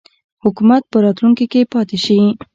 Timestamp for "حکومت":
0.43-0.83